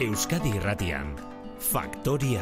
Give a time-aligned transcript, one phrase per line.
[0.00, 1.10] Euskadi Irratian,
[1.60, 2.40] Faktoria.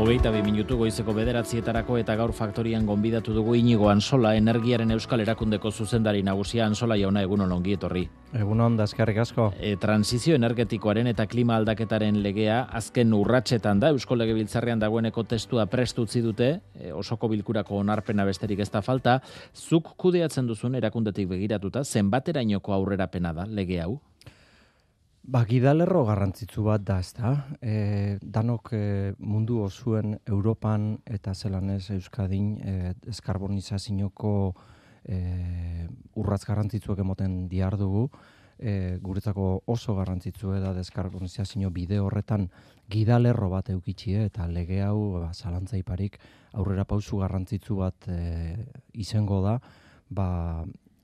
[0.00, 5.68] Hogeita bi minutu goizeko bederatzietarako eta gaur faktorian gonbidatu dugu inigo Ansola energiaren euskal erakundeko
[5.70, 8.06] zuzendari nagusia Ansola jauna egunon ongi etorri.
[8.32, 9.50] Egunon, dazkarrik asko.
[9.60, 16.24] E, transizio energetikoaren eta klima aldaketaren legea azken urratsetan da Eusko Legebiltzarrean dagoeneko testua prestutzi
[16.24, 19.20] dute, e, osoko bilkurako onarpena besterik ez da falta,
[19.52, 23.98] zuk kudeatzen duzun erakundetik begiratuta, zenbaterainoko aurrerapena da lege hau?
[25.26, 27.32] Ba, gidalerro garrantzitsu bat da, ezta?
[27.58, 28.82] E, danok e,
[29.18, 32.74] mundu osuen Europan eta zelanez Euskadin e,
[33.10, 34.34] eskarbonizazinoko
[35.02, 35.18] e,
[36.22, 38.06] urratz garrantzitsuak emoten diar dugu.
[38.56, 42.46] E, guretzako oso garrantzitsu da deskarbonizazio bide horretan
[42.88, 46.20] gidalerro bat eukitxie eta lege hau ba, zalantzaiparik
[46.54, 48.54] aurrera pausu garrantzitsu bat e,
[48.94, 49.58] izango da,
[50.08, 50.28] ba,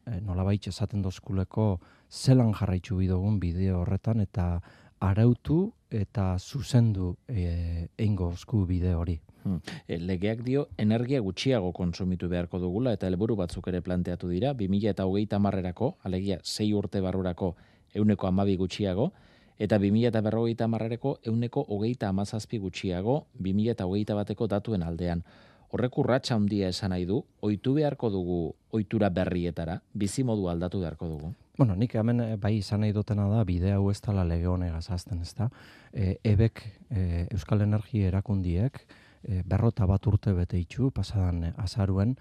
[0.06, 4.60] e, nolabait esaten dozkuleko zelan jarraitzu bidogun bideo horretan eta
[5.02, 9.18] arautu eta zuzendu e, eingo osku bide hori.
[9.43, 9.59] Hmm.
[9.88, 14.95] E, legeak dio energia gutxiago konsumitu beharko dugula eta helburu batzuk ere planteatu dira, 2000
[14.95, 17.55] eta hogeita marrerako, alegia 6 urte barrurako
[17.95, 19.10] euneko amabi gutxiago,
[19.59, 25.27] eta 2000 eta berrogeita marrerako euneko hogeita amazazpi gutxiago, 2000 eta hogeita bateko datuen aldean
[25.73, 28.40] horrek urratsa handia esan nahi du, ohitu beharko dugu
[28.76, 31.32] ohitura berrietara, bizi modu aldatu beharko dugu.
[31.59, 34.87] Bueno, nik hemen eh, bai izan nahi dutena da, bide hau ez tala lege honegaz
[34.93, 35.48] azten, ez da.
[35.93, 38.80] E, ebek, e, Euskal Energia erakundiek,
[39.23, 42.16] e, berrota bat urte bete itxu, pasadan azaruen,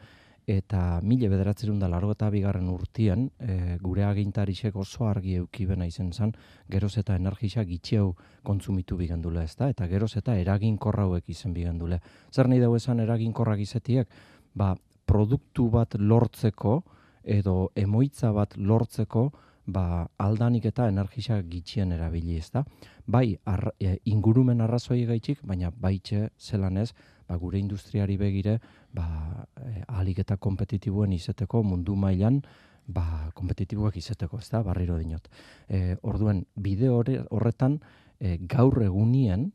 [0.48, 6.12] eta mile bederatzerun da largo eta bigarren urtien, e, gure agintarisek oso argi eukibena izen
[6.14, 6.34] zan,
[6.70, 12.02] geroz eta energisa gitxeu kontsumitu bigendule ez da, eta geroz eta eraginkorrauek izen bigendule.
[12.32, 14.10] Zer nahi dago esan eraginkorrak izetiek?
[14.56, 14.76] Ba,
[15.06, 16.82] produktu bat lortzeko,
[17.24, 19.30] edo emoitza bat lortzeko,
[19.72, 22.64] ba, aldanik eta energisa gitxien erabili ez da.
[23.06, 23.38] Bai,
[23.80, 26.92] e, ingurumen arrazoi gaitxik, baina baitxe zelan ez,
[27.32, 28.60] ba, gure industriari begire,
[28.92, 29.08] ba,
[29.56, 32.42] e, ahalik eta kompetitibuen izeteko mundu mailan,
[32.92, 35.30] ba, kompetitibuak izeteko, ez da, barriro dinot.
[35.70, 37.80] E, orduen, bide horretan,
[38.20, 39.48] e, gaur egunien,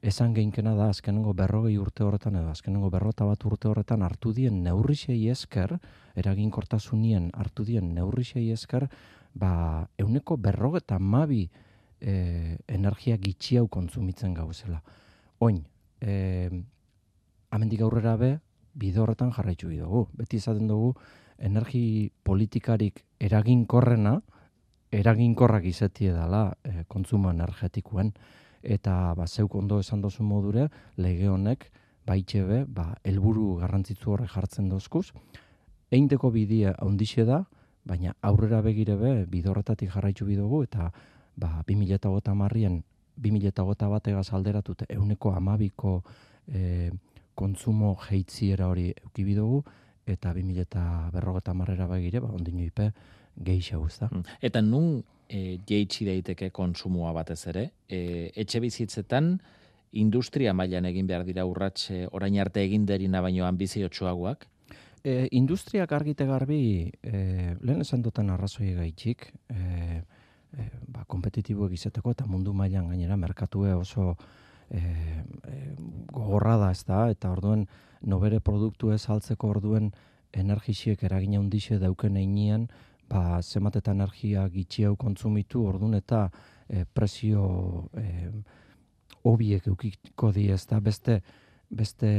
[0.00, 4.62] esan geinkena da, azkenengo berrogei urte horretan, edo azkenengo berrota bat urte horretan, hartu dien
[4.64, 5.76] neurrisei esker,
[6.18, 8.88] eraginkortasunien hartu dien neurrisei esker,
[9.34, 9.52] ba,
[10.00, 11.44] euneko berrogeta mabi
[12.00, 14.80] e, energia gitxi hau kontsumitzen gauzela.
[15.44, 15.60] Oin,
[16.00, 16.48] e,
[17.50, 18.38] amendik aurrera be,
[18.78, 20.06] bide horretan jarraitzu dugu.
[20.14, 20.94] Beti izaten dugu,
[21.38, 24.18] energi politikarik eraginkorrena,
[24.92, 28.12] eraginkorrak izetie dela e, kontsumo energetikuen,
[28.62, 31.68] eta ba, zeuk ondo esan dozu modure, lege honek,
[32.06, 35.10] baitxe be, ba, elburu garrantzitzu horre jartzen dozkuz,
[35.92, 37.42] einteko bidea ondixe da,
[37.88, 40.90] baina aurrera begire be, bide horretatik jarraitzu bidugu, eta
[41.36, 42.82] ba, 2008 marrien,
[43.18, 46.02] 2008 bategaz alderatut, euneko amabiko
[46.46, 46.90] e,
[47.38, 49.62] kontsumo jeitziera hori eukibi dugu,
[50.08, 50.82] eta 2000 eta
[51.14, 52.90] berrogeta marrera bagire, ba, ondino ipe,
[53.36, 54.08] geixa guzta.
[54.10, 54.38] Mm.
[54.48, 59.36] Eta nun e, jeitsi daiteke konsumoa batez ere, e, etxe bizitzetan,
[59.98, 64.46] industria mailan egin behar dira urratxe orain arte egin derina baino ambiziotsuagoak?
[65.04, 70.02] E, industriak argite garbi, e, lehen esan duten arrazoi gaitxik, e,
[70.58, 74.16] e, ba, kompetitibuek izeteko eta mundu mailan gainera merkatue oso
[74.70, 75.74] e, e,
[76.12, 77.66] gogorra da ez da, eta orduen
[78.02, 79.90] nobere produktu ez altzeko orduen
[80.32, 82.68] energisiek eragina hundixe dauken einean,
[83.08, 86.28] ba, zemat eta energia gitxi hau kontsumitu ordun eta
[86.68, 88.30] e, presio e,
[89.24, 91.20] obiek eukiko di ez da, beste,
[91.68, 92.10] beste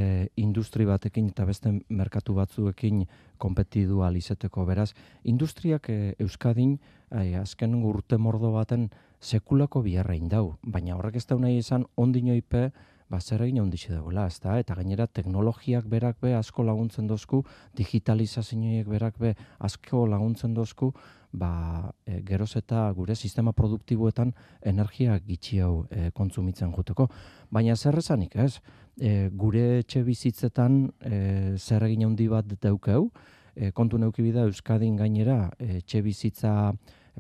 [0.42, 3.06] industri batekin eta beste merkatu batzuekin
[3.38, 4.94] kompetidu izeteko beraz.
[5.24, 6.80] Industriak e, Euskadin,
[7.12, 12.70] ai, azken urte mordo baten, sekulako biharra indau, baina horrek ez da nahi izan ondinoipe,
[13.10, 14.58] ba, zer egin ondixe dagoela, ez da?
[14.62, 17.42] Eta gainera teknologiak berak be asko laguntzen dozku,
[17.78, 19.34] digitalizazioiek berak be
[19.66, 20.92] asko laguntzen dozku,
[21.34, 27.10] ba, e, geroz eta gure sistema produktiboetan energia gitxi hau e, kontsumitzen juteko.
[27.52, 28.62] Baina zer esanik, ez?
[29.02, 33.10] E, gure etxe bizitzetan e, zer egin handi bat daukeu,
[33.56, 36.54] e, kontu neukibida Euskadin gainera e, etxe bizitza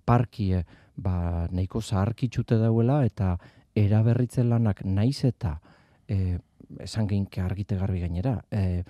[0.05, 0.63] parkie
[1.01, 3.35] ba, nahiko zaharkitxute dauela eta
[3.75, 5.59] eraberritzen lanak naiz eta
[6.07, 6.37] e,
[6.79, 8.83] esan geinke argite garbi gainera, e,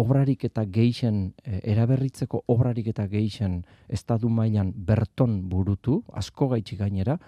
[0.00, 7.18] obrarik eta geixen, e, eraberritzeko obrarik eta geixen estadu mailan berton burutu, asko gaitxik gainera,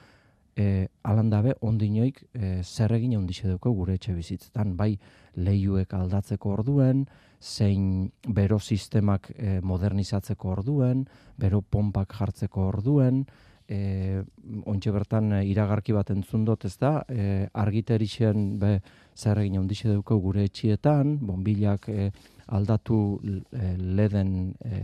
[0.56, 4.94] e, alan dabe ondinoik e, zer egin ondixe duko gure etxe bizitzetan, bai
[5.36, 7.04] lehiuek aldatzeko orduen,
[7.40, 11.04] zein bero sistemak e, modernizatzeko orduen,
[11.38, 13.24] bero pompak jartzeko orduen,
[13.68, 14.22] e,
[14.66, 18.78] ontxe bertan e, iragarki bat entzun dut, ez da, e, argiterixen be,
[19.16, 22.10] zer egin ondixe duko gure etxietan, bonbilak e,
[22.46, 24.82] aldatu e, leden e,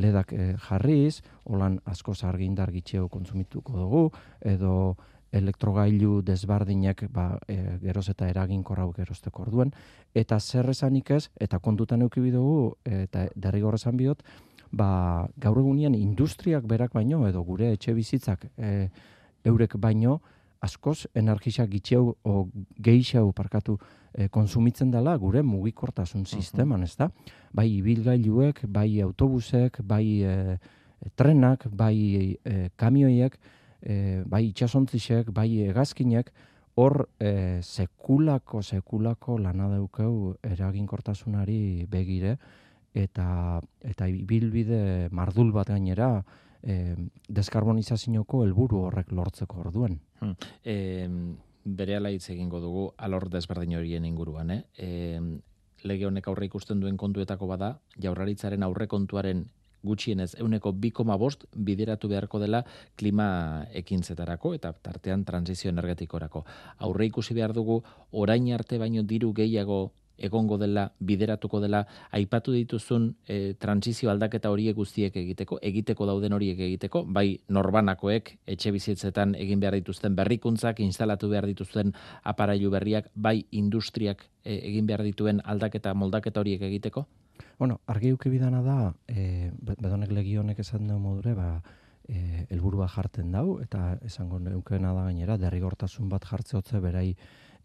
[0.00, 4.04] ledak e, jarriz, holan asko argindar gitxeo kontsumituko dugu,
[4.40, 4.96] edo
[5.32, 9.70] elektrogailu desbardinek ba, e, geroz eta eraginkorra gerozteko orduen,
[10.14, 14.24] eta zer esanik ez, eta kontutan eukibi dugu, eta derrigor esan bihot,
[14.72, 18.88] ba, gaur egunean industriak berak baino edo gure etxe bizitzak e,
[19.44, 20.20] eurek baino
[20.60, 23.78] askoz energisa gitxeu o geixau parkatu
[24.12, 27.10] e, konsumitzen dela gure mugikortasun sisteman, ezta?
[27.52, 30.58] Bai ibilgailuek, bai autobusek, bai e,
[31.16, 33.38] trenak, bai e, kamioiek,
[33.80, 36.32] e, bai itxasontzisek, bai egazkinek,
[36.76, 42.36] hor e, sekulako, sekulako lana daukeu eraginkortasunari begire,
[42.94, 46.24] eta eta ibilbide mardul bat gainera
[46.62, 46.96] e,
[47.28, 50.00] deskarbonizazioko helburu horrek lortzeko orduen.
[50.20, 50.34] Hmm.
[50.64, 51.08] E,
[51.64, 54.62] bere ala hitz egingo dugu alor desberdin horien inguruan, eh?
[54.76, 55.20] E,
[55.84, 59.46] lege honek aurre ikusten duen kontuetako bada, jaurlaritzaren aurrekontuaren
[59.82, 62.62] gutxienez euneko bikoma bost bideratu beharko dela
[63.00, 66.44] klima ekintzetarako eta tartean transizio energetikorako.
[66.84, 71.84] Aurre ikusi behar dugu orain arte baino diru gehiago egongo dela, bideratuko dela,
[72.16, 78.72] aipatu dituzun e, transizio aldaketa horiek guztiek egiteko, egiteko dauden horiek egiteko, bai norbanakoek etxe
[78.74, 81.94] bizitzetan egin behar dituzten berrikuntzak, instalatu behar dituzten
[82.24, 87.06] aparailu berriak, bai industriak e, egin behar dituen aldaketa, moldaketa horiek egiteko?
[87.58, 91.60] Bueno, argi bidana da, e, bedonek legionek esan dugu modure, ba,
[92.08, 97.16] e, elburua jarten dau, eta esango neukena da gainera, derrigortasun bat jartze berai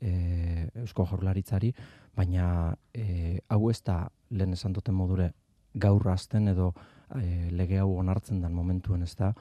[0.01, 1.73] e, eusko jorlaritzari,
[2.15, 5.31] baina e, hau ez da lehen esan duten modure
[5.73, 6.73] gaur azten edo
[7.15, 9.33] e, lege hau onartzen den momentuen ez da.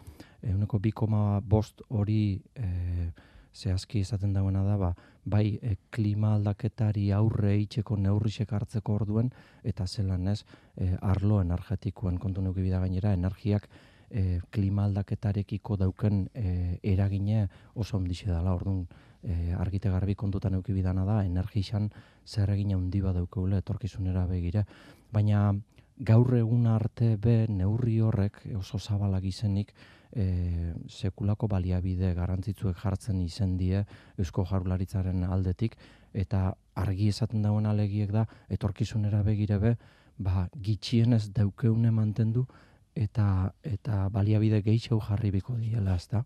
[0.42, 3.12] Euneko bi koma bost hori e,
[3.54, 4.92] zehazki izaten dauena da, ba,
[5.24, 9.30] bai e, klima aldaketari aurre itxeko neurrisek hartzeko orduen,
[9.62, 10.40] eta zelan ez,
[10.76, 13.68] e, arlo energetikoen kontu neuki gainera, energiak
[14.10, 18.86] e, klima aldaketarekiko dauken e, eragine oso ondixe dela, orduan,
[19.24, 21.90] e, argite garbi kontutan euki bidana da, energisan
[22.26, 24.64] zer egin handi bat daukeule etorkizunera begire.
[25.12, 25.52] Baina
[25.96, 29.72] gaur egun arte be neurri horrek oso zabalak izenik
[30.12, 33.84] e, sekulako baliabide garrantzitzuek jartzen izen die
[34.18, 35.76] Eusko Jarularitzaren aldetik
[36.12, 39.76] eta argi esaten dauen alegiek da etorkizunera begire be
[40.18, 42.46] ba, gitxienez daukeune mantendu
[42.94, 46.24] eta eta baliabide gehiago jarri biko diela, ezta?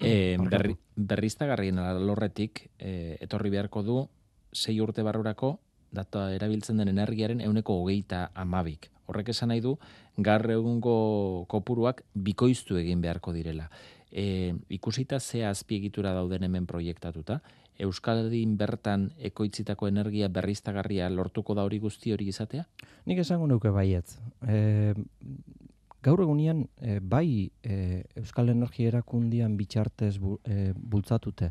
[0.00, 3.98] E, berri, berriztagarrien alorretik e, etorri beharko du
[4.52, 5.58] sei urte barrurako
[5.92, 8.90] data erabiltzen den energiaren euneko hogeita amabik.
[9.06, 9.76] Horrek esan nahi du,
[10.16, 13.68] garre egungo kopuruak bikoiztu egin beharko direla.
[14.10, 17.40] E, ikusita ze azpiegitura dauden hemen proiektatuta,
[17.78, 22.64] Euskaldin bertan ekoitzitako energia berriztagarria lortuko da hori guzti hori izatea?
[23.04, 24.16] Nik esango nuke baietz.
[24.48, 24.94] E,
[26.06, 31.50] gaur egunean e, bai e, Euskal Energia erakundian bitxartez bu, e, bultzatute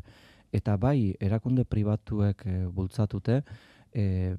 [0.56, 3.42] eta bai erakunde pribatuek e, bultzatute
[3.92, 4.36] e,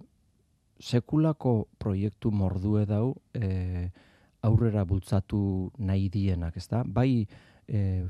[0.80, 3.90] sekulako proiektu mordue dau e,
[4.48, 6.84] aurrera bultzatu nahi dienak, ezta?
[6.86, 7.26] Bai
[7.68, 8.06] e,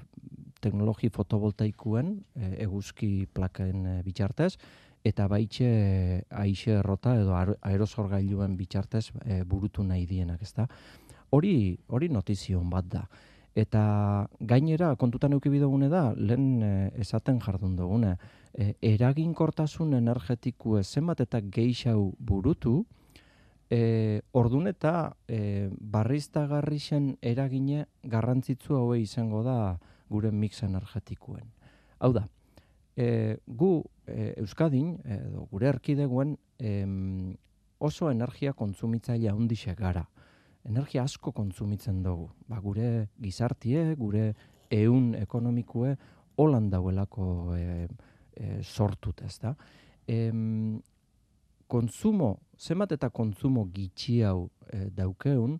[0.61, 4.53] teknologi fotovoltaikuen e, eguzki plaken e, bitxartez
[5.07, 5.67] eta baitxe
[6.35, 10.67] aixe errota edo aerosorgailuen bitxartez e, burutu nahi dienak, ezta?
[11.29, 13.03] Hori hori notizion bat da.
[13.57, 18.13] Eta gainera, kontutan euki bidogune da, lehen e, esaten jardun dugune,
[18.53, 22.83] e, eraginkortasun energetiku zenbat eta geixau burutu,
[23.69, 31.49] e, ordun eta e, barriztagarrixen eragine garrantzitzu haue izango da gure mix energetikuen.
[31.97, 32.27] Hau da,
[32.95, 33.71] e, gu
[34.05, 36.85] e, Euskadin, edo gure erkideguen, e,
[37.79, 40.05] oso energia kontsumitzaile handixe gara
[40.67, 42.29] energia asko kontsumitzen dugu.
[42.47, 44.33] Ba, gure gizartie, gure
[44.73, 45.95] eun ekonomikue,
[46.37, 47.87] holan dauelako e,
[48.35, 49.55] e, sortut, ez da.
[50.07, 50.19] E,
[51.67, 55.57] kontsumo, zemat eta kontsumo gitxi hau e, daukeun,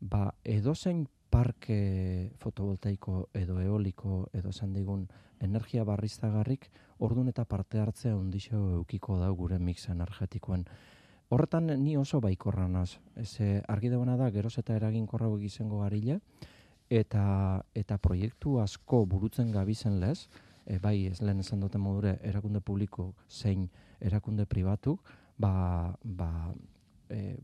[0.00, 5.06] ba, edozein parke fotovoltaiko edo eoliko edo esan digun
[5.40, 6.66] energia barriztagarrik,
[7.06, 10.66] ordun eta parte hartzea ondixo eukiko da gure mix energetikoen.
[11.30, 12.98] Horretan ni oso baikorra naz.
[13.16, 13.38] Ez
[13.70, 16.20] argi dagoena da geroz eta eraginkorra izango garile
[16.90, 20.28] eta eta proiektu asko burutzen gabizen lez,
[20.66, 23.68] e, bai ez lehen esan duten modure erakunde publiko zein
[24.00, 24.98] erakunde pribatu,
[25.38, 26.52] ba, ba
[27.08, 27.36] e,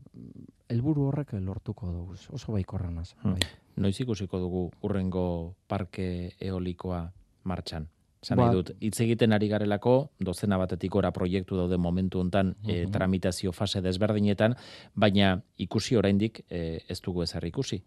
[0.67, 3.13] helburu horrek lortuko dugu, oso baikorra naz.
[3.23, 3.37] Hmm.
[3.37, 3.41] Bai.
[3.77, 7.05] Noiz ikusiko dugu urrengo parke eolikoa
[7.43, 7.87] martxan?
[8.25, 12.55] Zan Ba- nahi dut, hitz egiten ari garelako, dozena batetik ora proiektu daude momentu hontan
[12.65, 12.91] e, Mhm.
[12.91, 14.55] tramitazio fase desberdinetan,
[14.95, 17.83] baina ikusi oraindik e, ez dugu ezer ikusi.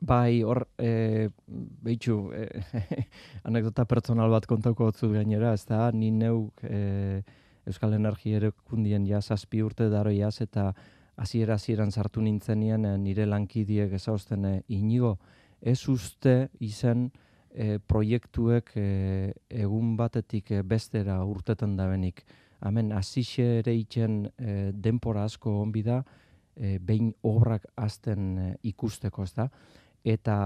[0.00, 2.48] Bai, hor, e, behitxu, e,
[3.44, 7.22] anekdota pertsonal bat kontauko dut gainera, ez da, ni neuk e,
[7.66, 10.74] Euskal Energia erekundien ja zazpi urte daro jaz, eta
[11.16, 15.18] hasiera hasieran sartu nintzenien e, nire lankidiek ezausten e, inigo,
[15.62, 17.10] ez uste izen
[17.54, 18.88] e, proiektuek e,
[19.48, 22.24] egun batetik e, bestera urteten dabenik.
[22.64, 26.02] Hemen, hasixe ere itxen e, denpora asko onbi da,
[26.56, 29.48] e, behin obrak azten e, ikusteko, ez da?
[30.04, 30.36] Eta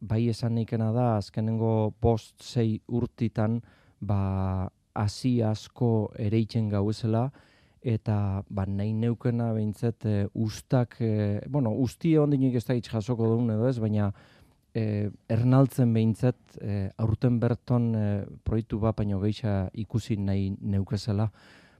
[0.00, 3.60] bai esan naikena da, azkenengo bost zei urtitan,
[4.00, 7.28] ba, hasi asko ere itxen gauzela,
[7.86, 13.52] eta ba, nahi neukena behintzet e, ustak, e, bueno, ustie ondinik ez da jasoko dugun
[13.54, 14.10] edo ez, baina
[14.76, 18.04] e, ernaltzen behintzet e, aurten berton e,
[18.44, 21.30] proiektu bat baino geisha ikusi nahi neukezela.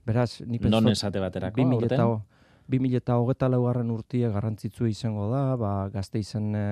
[0.07, 1.93] Beraz, ni Non pentsot- esate baterako, 2000 aurten?
[1.99, 2.23] eta ho-
[2.67, 6.63] 2000 eta hogeta laugarren urtie garrantzitsu izango da, ba, gazte izen e,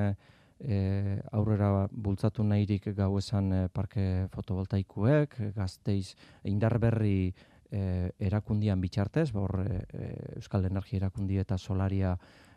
[0.60, 0.80] e,
[1.32, 7.34] aurrera bultzatu nahirik gau esan e, parke fotovoltaikuek, gazteiz indar berri
[7.72, 9.84] e, erakundian bitxartez, ba, hor e,
[10.40, 12.16] Euskal Energia erakundi eta solaria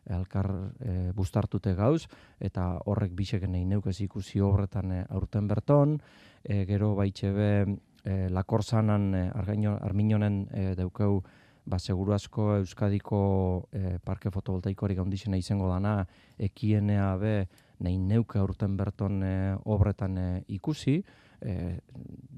[0.09, 0.49] elkar
[0.81, 2.07] e, bustartute gauz,
[2.41, 5.99] eta horrek biseken nahi neukez ikusi horretan e, aurten berton,
[6.45, 7.51] e, gero baitxe be
[8.05, 11.23] e, lakorzanan e, arminonen e, daukeu
[11.69, 13.21] ba, seguru asko Euskadiko
[13.73, 16.01] e, parke fotovoltaikorik handizena izango dana,
[16.39, 17.35] ekienea be
[17.85, 19.35] nahi neuke aurten berton e,
[19.69, 20.99] obretan e, ikusi,
[21.41, 21.79] e,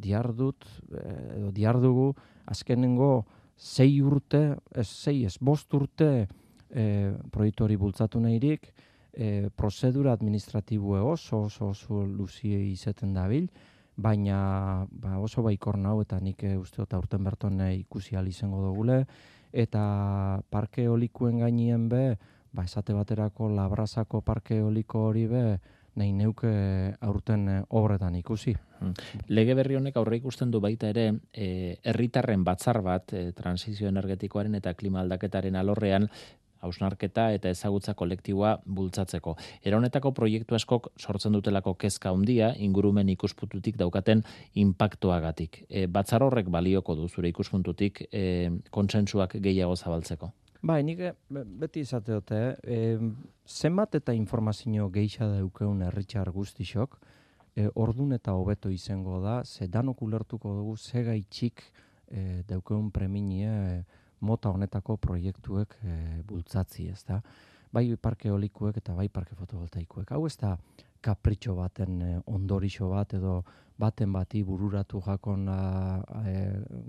[0.07, 2.11] diardut, e, diardugu,
[2.51, 3.13] azkenengo
[3.61, 6.27] sei urte, ez sei, ez bost urte
[6.71, 8.71] e, proiektu hori bultzatu nahirik,
[9.13, 13.51] e, prozedura administratibue oso oso oso luzie izeten dabil,
[13.97, 18.63] baina ba, oso baikor nau eta nik e, uste dut aurten berton ikusi ahal izango
[18.65, 19.05] dugule,
[19.53, 22.17] eta parke eolikuen gainien be,
[22.53, 25.45] ba, esate baterako labrazako parke eoliko hori be,
[25.99, 26.51] nahi neuke
[27.03, 27.47] aurten
[27.77, 28.55] obretan ikusi.
[29.29, 34.55] Lege berri honek aurre ikusten du baita ere, eh, herritarren batzar bat, e, transizio energetikoaren
[34.57, 36.09] eta klima aldaketaren alorrean,
[36.61, 39.37] hausnarketa eta ezagutza kolektiboa bultzatzeko.
[39.65, 44.23] Era honetako proiektu askok sortzen dutelako kezka handia ingurumen ikuspututik daukaten
[44.55, 45.65] inpaktuagatik.
[45.69, 50.33] E, batzar horrek balioko du zure ikuspuntutik e, kontsentsuak gehiago zabaltzeko.
[50.63, 50.99] Bai, nik
[51.33, 52.75] be- beti izate dute, eh?
[52.77, 52.99] e,
[53.49, 56.99] zenbat eta informazio geixa daukeun herritxar guztixok,
[57.57, 61.63] e, ordun eta hobeto izango da, ze danok ulertuko dugu ze gaitxik
[62.09, 63.85] e, daukeun preminie e,
[64.21, 65.97] mota honetako proiektuek e,
[66.27, 67.21] bultzatzi, ez da?
[67.73, 70.11] Bai parke eolikuek eta bai parke fotovoltaikuek.
[70.11, 70.57] Hau ez da
[71.01, 73.41] kapritxo baten e, ondorixo bat edo
[73.81, 75.61] baten bati bururatu jakon a,
[76.27, 76.35] e,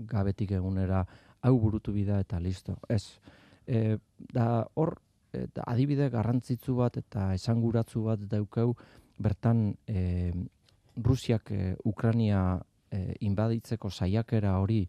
[0.08, 1.04] gabetik egunera
[1.42, 2.76] hau burutu bida eta listo.
[2.88, 3.02] Ez,
[3.66, 3.96] e,
[4.32, 4.96] da hor
[5.32, 8.72] e, da adibide garrantzitsu bat eta esanguratsu bat daukau
[9.22, 10.32] bertan e,
[10.96, 12.60] Rusiak e, Ukrania
[12.90, 14.82] e, inbaditzeko saiakera hori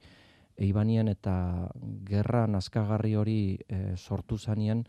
[0.57, 1.36] eibanien eta
[2.07, 4.83] gerra nazkagarri hori e, sortu zanien,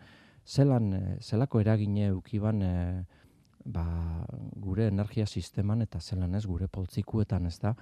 [0.46, 2.72] zelan, e, zelako eragine eukiban e,
[3.64, 3.84] ba,
[4.60, 7.74] gure energia sisteman eta zelan ez gure poltzikuetan ez da.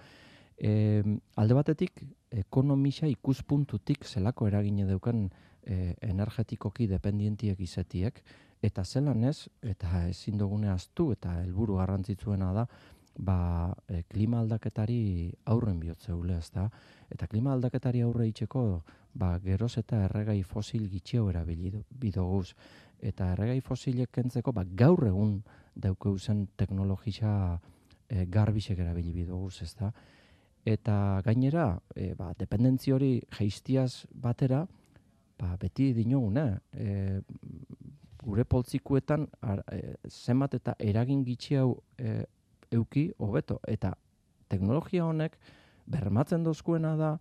[0.56, 1.02] E,
[1.36, 5.26] alde batetik, ekonomisa ikuspuntutik zelako eragine daukan
[5.62, 8.22] e, energetikoki dependientiek izetiek,
[8.62, 12.66] eta zelan ez, eta ezin dugune aztu, eta helburu garrantzitsuena da,
[13.16, 16.68] ba, e, klima aldaketari aurren bihotzeule, ez da?
[17.12, 18.82] Eta klima aldaketari aurre itxeko,
[19.14, 22.54] ba, geroz eta erregai fosil gitxio erabili bidoguz.
[23.02, 25.40] Eta erregai fosilek kentzeko, ba, gaur egun
[25.74, 27.58] daukeu zen teknologisa
[28.08, 29.92] e, garbisek erabili bidoguz, ez da?
[30.64, 34.62] Eta gainera, e, ba, dependentzi hori geiztiaz batera,
[35.38, 37.20] ba, beti dinogune, e,
[38.22, 42.22] gure poltzikuetan ar, e, zenbat eta eragin gitxi hau e,
[42.74, 43.94] euki hobeto eta
[44.48, 45.38] teknologia honek
[45.86, 47.18] bermatzen dozkuena da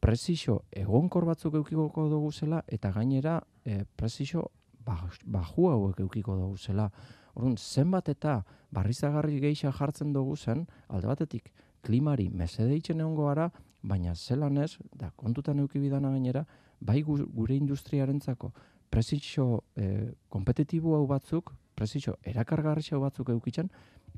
[0.00, 4.50] prezisio egonkor batzuk eukiko dugu zela eta gainera e, prezisio
[4.84, 6.90] baj- baju hauek eukiko dugu zela.
[7.34, 11.48] Orduan, zenbat eta barrizagarri geisha jartzen dugu zen, alde batetik
[11.82, 13.48] klimari mesedeitzen egongo gara,
[13.82, 16.44] baina zelan ez, da kontutan euki bidana gainera,
[16.80, 18.52] bai gu- gure industriarentzako
[18.90, 23.70] prezisio e, kompetitibo hau batzuk, prezisio erakargarri hau batzuk eukitzen,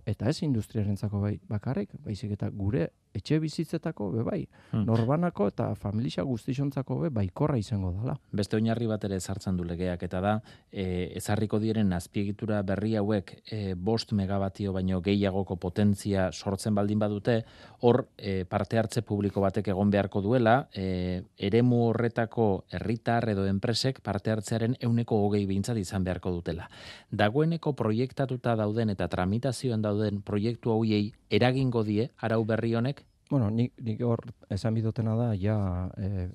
[0.07, 4.85] eta ez industriarentzako bai bakarrik, baizik eta gure etxe bizitzetako be bai, Hmm.
[4.85, 8.17] norbanako eta familia guztixontzako be baikorra izango dala.
[8.33, 13.43] Beste oinarri bat ere sartzen du legeak eta da e, ezarriko diren azpiegitura berri hauek
[13.51, 17.45] e, bost megabatio baino gehiagoko potentzia sortzen baldin badute,
[17.81, 24.03] hor e, parte hartze publiko batek egon beharko duela, e, eremu horretako herritar edo enpresek
[24.03, 26.69] parte hartzearen euneko hogei bintzat izan beharko dutela.
[27.11, 33.73] Dagoeneko proiektatuta dauden eta tramitazioen dauden proiektu hauei eragingo die arau berri honek Bueno, nik,
[33.83, 34.21] nik hor
[34.55, 35.57] esan bidotena da, ja,
[35.99, 36.29] e,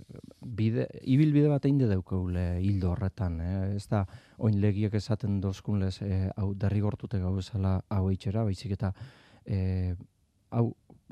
[0.44, 3.38] bide, ibilbide bat egin daukeule hildo horretan.
[3.40, 4.02] E, ez da,
[4.44, 8.92] oin legiek esaten dozkunlez, e, hau derrigortute gau esala hau eitxera, baizik eta
[9.46, 9.96] e,
[10.52, 10.66] hau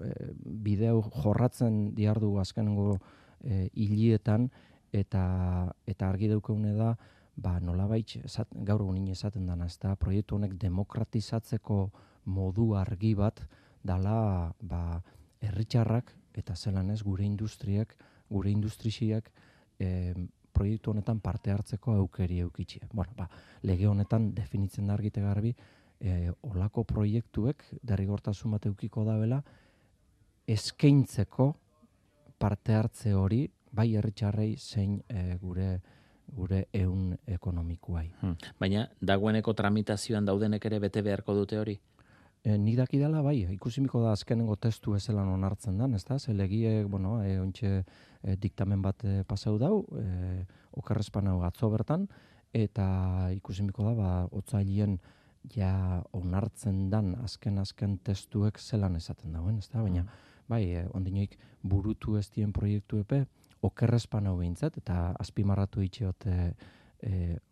[0.04, 0.12] e,
[0.68, 2.98] bide hau jorratzen diardu azkenengo
[3.40, 4.50] e, hilietan,
[4.92, 5.24] eta,
[5.88, 6.92] eta argi daukeune da,
[7.40, 11.86] ba, nolabait, esat, gaur egun esaten dana, ez da, proiektu honek demokratizatzeko
[12.30, 13.42] modu argi bat,
[13.84, 15.02] dala, ba,
[15.42, 17.96] herritxarrak eta zelan ez gure industriak,
[18.30, 19.32] gure industrixiak
[19.80, 20.14] e,
[20.54, 22.88] proiektu honetan parte hartzeko aukeri eukitxia.
[22.94, 23.30] Bueno, ba,
[23.64, 25.54] lege honetan definitzen da argite garbi,
[26.00, 29.42] e, olako proiektuek derrigortasun bat eukiko dabela
[30.50, 31.54] eskaintzeko
[32.40, 35.80] parte hartze hori bai herritxarrei zein e, gure
[36.30, 38.08] gure eun ekonomikoai.
[38.22, 38.36] Hmm.
[38.62, 41.74] Baina dagoeneko tramitazioan daudenek ere bete beharko dute hori?
[42.44, 46.20] E, nik dakidala bai, ikusimiko da azkenengo testu ezelan onartzen dan, ezta?
[46.20, 47.72] Ze legie, bueno, e, ontxe
[48.24, 50.46] e, diktamen bat e, pasau dau, e,
[50.80, 52.08] okerrezpan hau atzo bertan,
[52.56, 54.98] eta ikusimiko da, ba, otzailien
[55.52, 59.84] ja onartzen dan azken-azken testuek zelan esaten dauen, ezta?
[59.84, 60.06] Baina,
[60.48, 63.26] bai, e, ondinoik burutu ez dien proiektu epe,
[63.68, 66.40] okerrezpan hau behintzat, eta azpimarratu itxeot e,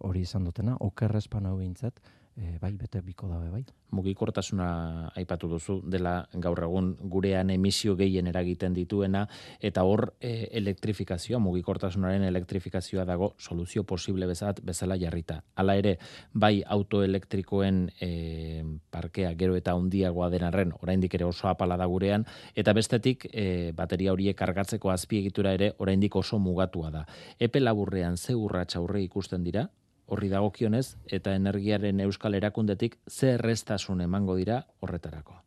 [0.07, 1.99] hori izan dutena, okerrezpan hau behintzat,
[2.37, 3.65] e, bai, bete biko dabe, bai.
[3.87, 9.21] mugikortasuna aipatu duzu dela gaur egun gurean emisio gehien eragiten dituena
[9.63, 15.39] eta hor e, elektrifikazioa mugikortasunaren elektrifikazioa dago soluzio posible bezat bezala jarrita.
[15.55, 15.95] Hala ere,
[16.33, 18.11] bai autoelektrikoen e,
[18.91, 23.71] parkea gero eta handiagoa den arren, oraindik ere oso apala da gurean eta bestetik e,
[23.71, 27.07] bateria horiek kargatzeko azpiegitura ere oraindik oso mugatua da.
[27.39, 29.69] Epe laburrean ze urratsa aurre ikusten dira
[30.07, 35.41] horri dagokionez eta energiaren euskal erakundetik ze errestasun emango dira horretarako.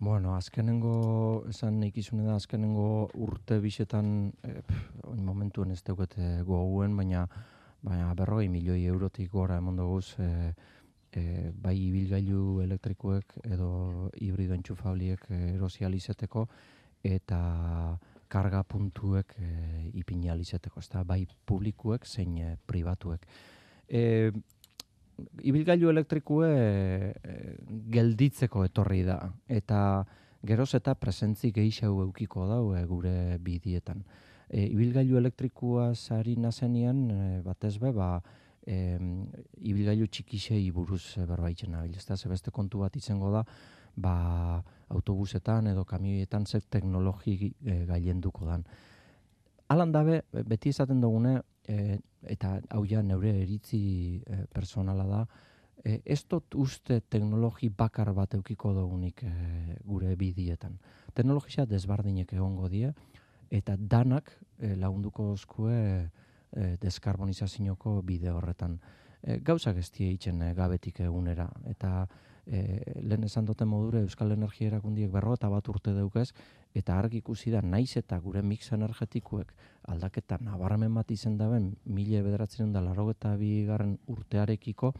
[0.00, 4.62] Bueno, azkenengo, esan nahi kizune da, azkenengo urte bisetan, e,
[5.04, 7.26] oin momentuen ez daukete goguen, baina,
[7.84, 10.54] baina berrogei milioi eurotik gora emon duguz, e,
[11.12, 16.46] e, bai ibilgailu elektrikoek edo hibrido entxufabliek e, erosializeteko,
[17.04, 17.42] eta
[18.32, 19.52] karga puntuek e,
[20.00, 23.28] ipinalizeteko, ez da, bai publikuek zein e, pribatuek
[23.90, 24.30] e,
[25.42, 27.34] ibilgailu elektrikue e,
[27.92, 29.80] gelditzeko etorri da eta
[30.46, 34.04] geroz eta presentzi gehiago eukiko dau e, gure bidietan.
[34.48, 38.14] E, ibilgailu elektrikua sari nazenian e, batez be ba
[38.66, 38.96] e,
[39.60, 41.96] ibilgailu txikisei buruz e, berbaitzen nabil.
[41.96, 43.44] Ez da, beste kontu bat izango da,
[43.96, 48.64] ba, autobusetan edo kamioietan zek teknologi e, gailenduko dan.
[49.70, 51.98] Alan dabe, beti esaten dugune, e,
[52.34, 53.80] eta hau ja neure eritzi
[54.26, 55.20] e, personala da,
[55.84, 59.34] e, ez dut uste teknologi bakar bat eukiko dugunik e,
[59.86, 60.78] gure bidietan.
[61.14, 62.92] Teknologia desbardinek egongo die,
[63.50, 68.78] eta danak e, lagunduko oskue e, deskarbonizazioko bide horretan.
[69.22, 72.06] E, gauzak ez eitzen e, gabetik egunera, eta
[72.46, 76.30] e, lehen esan duten modure Euskal Energia erakundiek berro eta bat urte daukez,
[76.74, 79.52] eta argi ikusi da naiz eta gure mix energetikuek
[79.92, 84.92] aldaketa nabarmen bat izen daben mila bederatzen da laro eta bigarren urtearekiko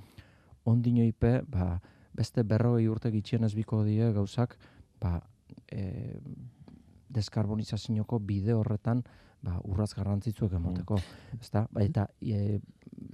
[0.64, 1.80] ondinoipe ba,
[2.14, 4.56] beste berrogei urte gitxien biko die gauzak
[5.00, 5.20] ba,
[5.70, 6.18] e,
[7.08, 9.02] deskarbonizazioko bide horretan
[9.42, 10.98] ba, urraz garrantzitzuek emoteko.
[10.98, 11.40] Mm.
[11.40, 11.66] Ezta?
[11.72, 12.60] Ba, eta e,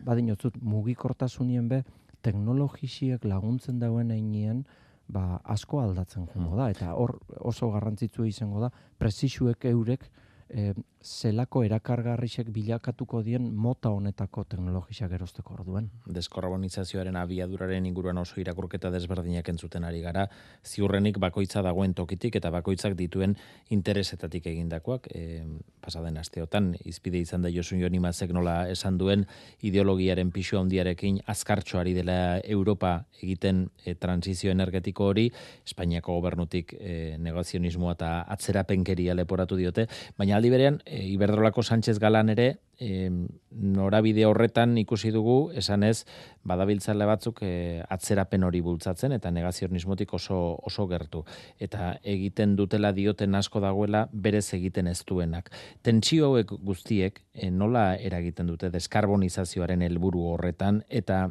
[0.07, 1.83] badinotzut mugikortasunien be
[2.27, 4.65] teknologisiek laguntzen dauen einean,
[5.09, 7.17] ba, asko aldatzen jungo da, eta hor
[7.47, 10.09] oso garrantzitsu izango da, prezisuek eurek,
[10.49, 10.73] e,
[11.07, 15.89] zelako erakargarrisek bilakatuko dien mota honetako teknologiak erosteko orduen.
[16.19, 20.27] Deskarbonizazioaren abiaduraren inguruan oso irakurketa desberdinak entzuten ari gara,
[20.67, 23.37] ziurrenik bakoitza dagoen tokitik eta bakoitzak dituen
[23.71, 25.45] interesetatik egindakoak, e,
[25.85, 29.25] pasaden asteotan, izpide izan da Josun Joni Mazek nola esan duen
[29.63, 35.29] ideologiaren pisu handiarekin azkartxoari dela Europa egiten e, transizio energetiko hori,
[35.67, 39.87] Espainiako gobernutik e, negozionismoa eta atzerapenkeria leporatu diote,
[40.19, 43.11] Baina aldi berean, e, Iberdrolako Sánchez Galan ere, e,
[43.51, 46.07] norabide horretan ikusi dugu, esan ez,
[46.49, 51.25] badabiltzale batzuk e, atzerapen hori bultzatzen, eta negazionismotik oso, oso gertu.
[51.61, 55.53] Eta egiten dutela dioten asko dagoela, berez egiten ez duenak.
[55.83, 61.27] Tentsio hauek guztiek, e, nola eragiten dute deskarbonizazioaren helburu horretan, eta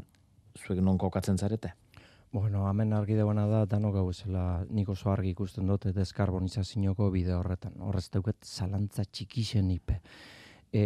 [0.62, 1.74] zuek non kokatzen zarete?
[2.36, 7.32] Bueno, hemen argi dagoena da, dano gau esela, nik oso argi ikusten dute deskarbonizazioko bide
[7.32, 7.78] horretan.
[7.80, 10.02] Horrez dauket zalantza txikixen ipe.
[10.68, 10.84] E,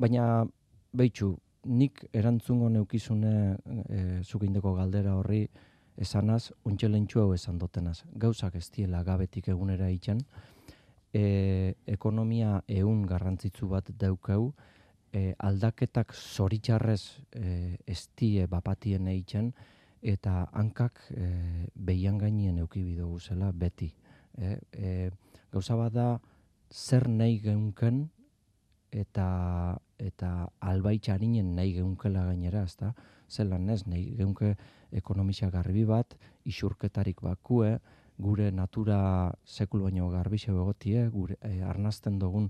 [0.00, 0.46] baina,
[0.96, 1.34] behitxu,
[1.68, 5.42] nik erantzungo neukizune e, zukindeko galdera horri
[6.00, 7.98] esanaz, untxelentxu hau esan dotenaz.
[8.16, 10.24] Gauzak ez diela gabetik egunera itxan,
[11.12, 14.54] e, ekonomia eun garrantzitsu bat daukau,
[15.12, 17.02] e, aldaketak zoritxarrez
[17.36, 17.50] e,
[17.84, 19.52] ez die bapatien eitzen,
[20.02, 23.92] eta hankak e, behian gainien eukibido guzela beti.
[24.38, 25.10] E, e,
[25.52, 26.20] gauza bada
[26.70, 28.08] zer nahi geunken
[28.90, 32.92] eta eta albaitxarinen nahi geunkela gainera, ezta?
[33.28, 34.54] Zelan ez, nahi geunke
[34.94, 36.14] ekonomisia garbi bat,
[36.48, 37.78] isurketarik bakue,
[38.18, 42.48] gure natura sekul baino garbixe begotie, gure e, arnazten dugun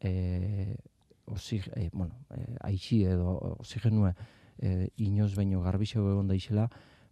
[0.00, 0.76] e,
[1.26, 4.14] osig, e, bueno, e, aixi edo oxigenue
[4.58, 6.68] e, inoz baino garbixo egon daixela,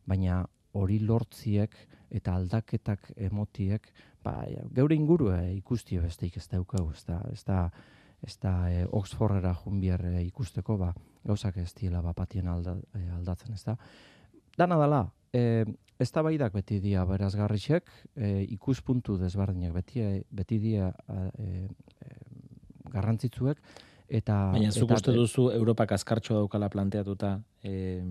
[0.07, 0.45] baina
[0.77, 1.75] hori lortziek
[2.15, 3.89] eta aldaketak emotiek,
[4.25, 4.39] ba,
[4.75, 7.61] geure inguru e, ikusti besteik ez daukagu, ez da, ez da,
[8.27, 10.93] ez da e, Oxfordera junbier e, ikusteko, ba,
[11.27, 13.77] gauzak ez diela bapatien alda, e, aldatzen, ez da.
[14.57, 15.03] Dana dala,
[15.35, 15.65] e,
[15.99, 21.67] ez da baidak beti dia berazgarrixek, e, ikuspuntu desbardinak beti, beti dia e, e,
[22.93, 23.61] garrantzitzuek,
[24.09, 28.03] Eta, Baina zuk uste duzu Europak azkartxo daukala planteatuta e,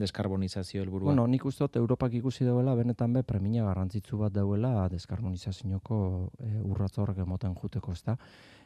[0.00, 1.10] deskarbonizazio helburua?
[1.10, 5.98] Bueno, nik uste dut Europak ikusi dauela, benetan be, premia garrantzitsu bat dauela deskarbonizazioko
[6.38, 8.16] e, urratzorrek emoten juteko, ezta?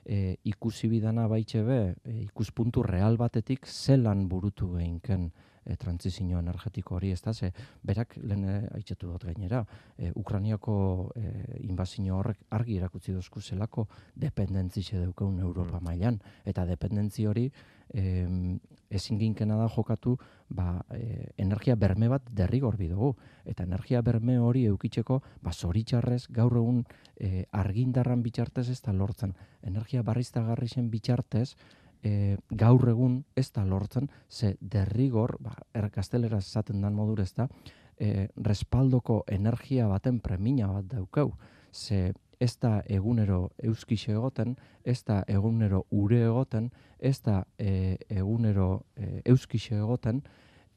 [0.04, 5.30] E, ikusi bidana baitxe be, e, ikuspuntu real batetik zelan burutu behinken
[5.64, 9.64] e, transizio energetiko hori, ez da, ze, berak lehen haitxetu dut gainera,
[9.98, 15.84] e, Ukraniako e, invazio horrek argi erakutsi dozku zelako dependentzixe daukeun Europa mm.
[15.84, 17.50] mailan, eta dependentzi hori
[17.92, 18.58] e,
[18.90, 20.16] ezin ginkena da jokatu
[20.48, 23.14] ba, e, energia berme bat derrigor dugu.
[23.44, 26.84] Eta energia berme hori eukitzeko, ba, zoritxarrez gaur egun
[27.16, 29.34] e, argindarran bitxartez ez da lortzen.
[29.62, 31.56] Energia barriztagarri zen bitxartez,
[32.04, 37.48] e, gaur egun ez da lortzen, ze derrigor, ba, erkastelera esaten dan modur ez da,
[37.96, 41.32] e, respaldoko energia baten premina bat daukau,
[41.72, 48.84] ze ez da egunero euskixe egoten, ez da egunero ure egoten, ez da e, egunero
[48.96, 50.22] e, euskixe egoten,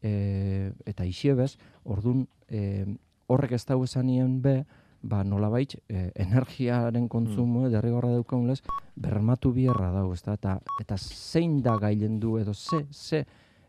[0.02, 2.86] e, eta isiebez, orduan e,
[3.28, 4.62] horrek ez da esanien be,
[5.02, 7.72] ba nolabait e, energiaren kontsumo mm.
[7.72, 8.62] derrigorra daukagunez
[8.96, 10.34] bermatu bierra dago, ezta?
[10.34, 13.26] Eta eta zein da gailen du edo ze ze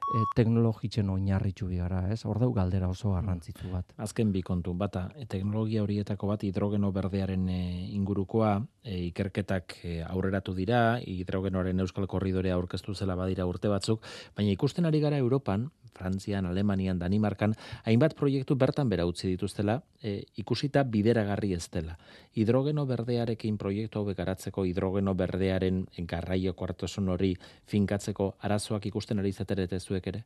[0.09, 2.23] e, teknologitzen oinarritzu biara, ez?
[2.29, 3.93] Hor dau galdera oso garrantzitsu bat.
[4.05, 7.61] Azken bi kontu, bata, e, teknologia horietako bat hidrogeno berdearen e,
[7.97, 14.05] ingurukoa, e, ikerketak e, aurreratu dira, hidrogenoaren euskal korridorea aurkeztu zela badira urte batzuk,
[14.37, 20.23] baina ikusten ari gara Europan, Frantzian, Alemanian, Danimarkan, hainbat proiektu bertan bera utzi dituztela, e,
[20.39, 21.99] ikusita bideragarri ez dela.
[22.39, 27.35] Hidrogeno berdearekin proiektu hau garatzeko hidrogeno berdearen garraio kuartosun hori
[27.67, 30.25] finkatzeko arazoak ikusten ari zaterete zuek ere?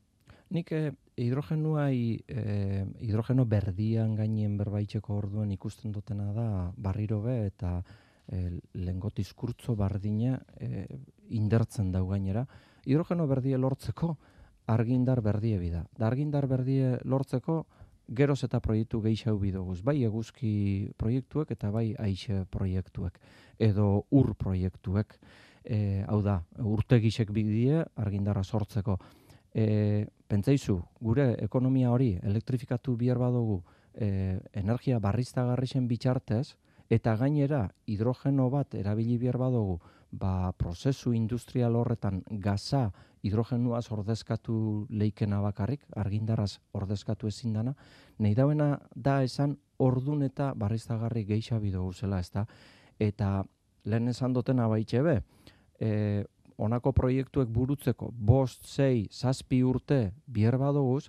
[0.53, 7.79] Nik eh, hidrogenua eh, hidrogeno berdian gainien berbaitzeko orduan ikusten dutena da barriro be eta
[8.29, 9.11] eh, lengo
[9.77, 10.87] bardina eh,
[11.31, 12.47] indertzen dau gainera.
[12.85, 14.17] Hidrogeno berdia lortzeko
[14.75, 15.87] argindar berdie bida.
[15.99, 17.63] Da argindar berdie lortzeko
[18.09, 19.81] geroz eta proiektu gehiago bidoguz.
[19.83, 23.19] Bai eguzki proiektuek eta bai aixe proiektuek.
[23.59, 25.17] Edo ur proiektuek.
[25.63, 28.99] E, hau da, urte gisek bidie argindarra sortzeko.
[29.55, 33.61] E, pentsaizu, gure ekonomia hori elektrifikatu bihar badugu
[33.95, 36.57] e, energia barriztagarri zen bitxartez,
[36.93, 39.79] eta gainera hidrogeno bat erabili bihar badugu
[40.13, 42.91] ba, prozesu industrial horretan gaza
[43.23, 47.75] hidrogenuaz ordezkatu leikena bakarrik, argindarraz ordezkatu ezin dana,
[48.19, 52.47] nahi dauena da esan ordun eta barriztagarri geixa bido guzela, ez da?
[53.01, 53.43] Eta
[53.85, 55.17] lehen esan duten abaitxe be,
[55.81, 56.25] e,
[56.59, 61.09] onako proiektuek burutzeko bost, zei, zazpi urte bier badoguz,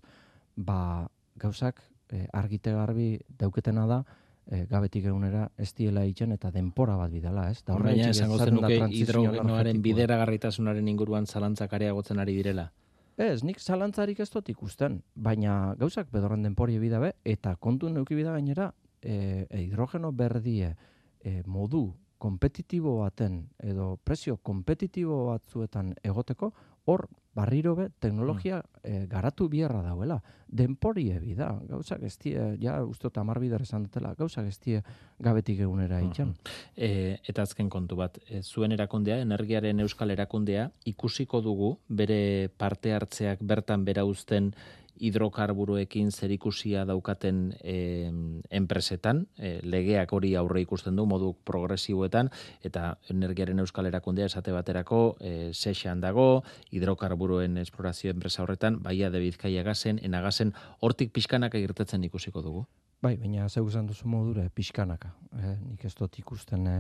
[0.56, 4.04] ba, gauzak e, argite garbi dauketena da,
[4.52, 7.64] e, gabetik egunera ez diela itxen eta denpora bat bidala, ez?
[7.64, 12.70] Da horrein esango zenuke hidrogenoaren bideragarritasunaren inguruan zalantzak areagotzen ari direla?
[13.18, 18.34] Ez, nik zalantzarik ez dut ikusten, baina gauzak bedorren denpori bidabe, eta kontu neuki bida
[18.34, 20.74] gainera, e, e, hidrogeno berdie
[21.22, 26.54] e, modu kompetitibo baten edo prezio kompetitibo batzuetan egoteko,
[26.86, 30.20] hor barriro be teknologia e, garatu biherra dauela.
[30.48, 34.84] Denpori ebi da, gauza gestie, ja uste eta bider esan dutela, gauza gestie
[35.20, 36.36] gabetik egunera itxan.
[36.76, 42.94] E, eta azken kontu bat, e, zuen erakundea, energiaren euskal erakundea, ikusiko dugu bere parte
[42.94, 44.54] hartzeak bertan bera uzten
[45.02, 48.12] hidrokarburoekin zerikusia daukaten e,
[48.52, 52.30] enpresetan, e, legeak hori aurre ikusten du modu progresiboetan,
[52.64, 59.24] eta energiaren euskal erakundea esate baterako e, sexan dago, hidrokarburoen esplorazio enpresa horretan, baia de
[59.24, 62.66] bizkaia gazen, enagazen, hortik pixkanaka irtetzen ikusiko dugu.
[63.04, 65.10] Bai, baina zeu esan duzu modura, pixkanaka.
[65.36, 66.78] Eh, nik ez dut ikusten eh,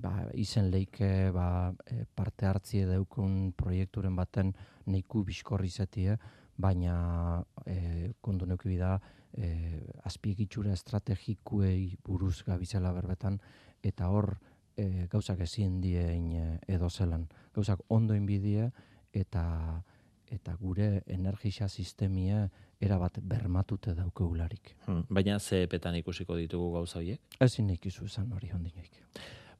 [0.00, 4.54] ba, izen leike ba, eh, parte hartzie daukun proiekturen baten
[4.88, 6.16] neiku bizkorri zetie,
[6.56, 8.96] baina e, kondu neuki da
[9.32, 13.38] e, azpiegitura estrategikuei buruz gabizela berbetan
[13.82, 14.36] eta hor
[14.76, 17.28] e, gauzak ezin diein edo zelan.
[17.54, 18.70] Gauzak ondo inbidie
[19.12, 19.82] eta
[20.26, 22.48] eta gure energia sistemia
[22.80, 24.74] erabat bermatute daukegularik.
[24.86, 27.20] Hmm, baina ze ikusiko ditugu gauza horiek?
[27.40, 28.90] Ezin ikizu esan hori ondinoik.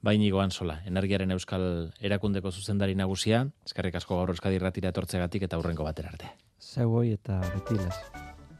[0.02, 5.84] Bainigoan sola, energiaren euskal erakundeko zuzendari nagusia, eskarrik asko gaur euskadi ratira etortzegatik eta hurrengo
[5.84, 6.45] batera arte.
[6.76, 7.94] Zeu eta betilez,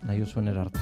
[0.09, 0.81] nahi usuen erarte.